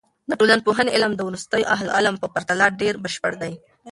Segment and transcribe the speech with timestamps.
[0.29, 3.53] د ټولنپوهنې علم د وروستیو اهل علم په پرتله ډېر بشپړ دی.